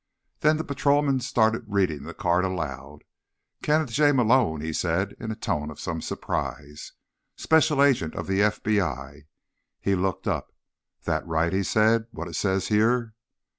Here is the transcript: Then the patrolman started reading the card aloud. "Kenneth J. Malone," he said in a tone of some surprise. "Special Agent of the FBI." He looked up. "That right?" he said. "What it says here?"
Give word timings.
Then 0.39 0.57
the 0.57 0.63
patrolman 0.63 1.19
started 1.19 1.61
reading 1.67 2.01
the 2.05 2.15
card 2.15 2.43
aloud. 2.43 3.03
"Kenneth 3.61 3.91
J. 3.91 4.11
Malone," 4.11 4.59
he 4.59 4.73
said 4.73 5.15
in 5.19 5.29
a 5.29 5.35
tone 5.35 5.69
of 5.69 5.79
some 5.79 6.01
surprise. 6.01 6.93
"Special 7.35 7.83
Agent 7.83 8.15
of 8.15 8.25
the 8.25 8.39
FBI." 8.39 9.27
He 9.79 9.93
looked 9.93 10.27
up. 10.27 10.53
"That 11.03 11.23
right?" 11.27 11.53
he 11.53 11.61
said. 11.61 12.07
"What 12.09 12.27
it 12.27 12.35
says 12.35 12.69
here?" 12.69 13.13